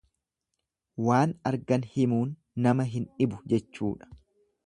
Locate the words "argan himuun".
1.51-2.33